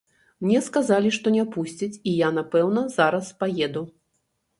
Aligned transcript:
Мне 0.43 0.59
сказалі, 0.67 1.11
што 1.17 1.33
не 1.35 1.43
пусцяць 1.55 1.91
і 2.09 2.13
я, 2.21 2.29
напэўна, 2.37 2.83
зараз 2.95 3.29
паеду. 3.45 3.85